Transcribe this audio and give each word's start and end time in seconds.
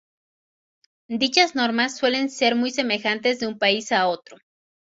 Dichas 1.23 1.53
normas 1.53 1.95
suelen 1.97 2.31
ser 2.31 2.55
muy 2.55 2.71
semejantes 2.71 3.39
de 3.39 3.45
un 3.45 3.59
país 3.59 3.91
a 3.91 4.07
otro. 4.07 4.37